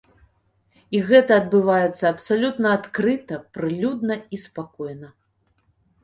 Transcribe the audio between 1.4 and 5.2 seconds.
адбываецца абсалютна адкрыта, прылюдна і спакойна.